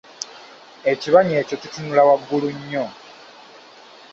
Ekibanyi 0.91 1.33
ekyo 1.41 1.55
kitunula 1.61 2.01
waggulu 2.07 2.47
nnyo. 2.57 2.85